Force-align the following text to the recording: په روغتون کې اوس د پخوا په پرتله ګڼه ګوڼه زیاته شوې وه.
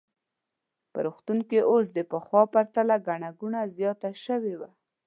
په 0.91 0.99
روغتون 1.05 1.39
کې 1.49 1.67
اوس 1.71 1.87
د 1.93 1.99
پخوا 2.11 2.41
په 2.45 2.49
پرتله 2.53 2.95
ګڼه 3.07 3.29
ګوڼه 3.39 3.61
زیاته 3.75 4.09
شوې 4.25 4.53
وه. 4.59 4.69